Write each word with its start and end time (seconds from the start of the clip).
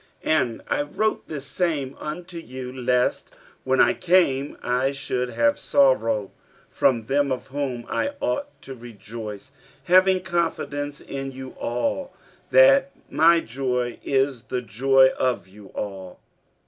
47:002:003 0.25 0.31
And 0.41 0.61
I 0.67 0.81
wrote 0.81 1.27
this 1.27 1.45
same 1.45 1.95
unto 1.99 2.37
you, 2.39 2.73
lest, 2.75 3.35
when 3.63 3.79
I 3.79 3.93
came, 3.93 4.57
I 4.63 4.89
should 4.89 5.29
have 5.29 5.59
sorrow 5.59 6.31
from 6.71 7.05
them 7.05 7.31
of 7.31 7.49
whom 7.49 7.85
I 7.87 8.13
ought 8.19 8.59
to 8.63 8.73
rejoice; 8.73 9.51
having 9.83 10.21
confidence 10.23 11.01
in 11.01 11.31
you 11.31 11.49
all, 11.51 12.13
that 12.49 12.93
my 13.11 13.41
joy 13.41 13.99
is 14.03 14.45
the 14.45 14.63
joy 14.63 15.09
of 15.19 15.47
you 15.47 15.67
all. 15.75 16.19